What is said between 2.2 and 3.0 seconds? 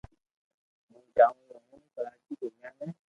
گومياني